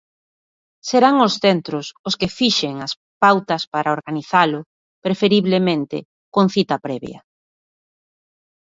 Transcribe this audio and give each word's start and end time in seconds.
Serán 0.89 1.15
os 1.27 1.33
centros 1.45 1.85
os 2.07 2.13
que 2.19 2.33
fixen 2.39 2.75
as 2.87 2.93
pautas 3.23 3.63
para 3.73 3.93
organizalo, 3.97 4.59
preferiblemente 5.05 5.97
con 6.35 6.45
cita 6.55 6.75
previa. 6.85 7.19